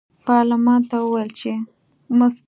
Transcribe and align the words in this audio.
پارلمان 0.25 0.81
ته 0.89 0.95
وویل 1.03 1.31
چې 1.39 1.51